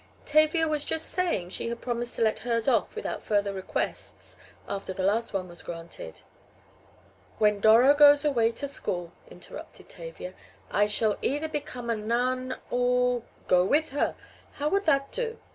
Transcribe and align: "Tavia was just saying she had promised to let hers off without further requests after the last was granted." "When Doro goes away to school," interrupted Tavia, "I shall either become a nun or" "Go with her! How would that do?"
"Tavia 0.25 0.67
was 0.67 0.83
just 0.83 1.09
saying 1.11 1.51
she 1.51 1.69
had 1.69 1.79
promised 1.79 2.15
to 2.15 2.23
let 2.23 2.39
hers 2.39 2.67
off 2.67 2.95
without 2.95 3.21
further 3.21 3.53
requests 3.53 4.35
after 4.67 4.93
the 4.93 5.03
last 5.03 5.31
was 5.31 5.61
granted." 5.61 6.21
"When 7.37 7.59
Doro 7.59 7.93
goes 7.93 8.25
away 8.25 8.49
to 8.53 8.67
school," 8.67 9.11
interrupted 9.29 9.89
Tavia, 9.89 10.33
"I 10.71 10.87
shall 10.87 11.17
either 11.21 11.47
become 11.47 11.91
a 11.91 11.95
nun 11.95 12.55
or" 12.71 13.21
"Go 13.47 13.63
with 13.63 13.89
her! 13.89 14.15
How 14.53 14.69
would 14.69 14.87
that 14.87 15.11
do?" 15.11 15.37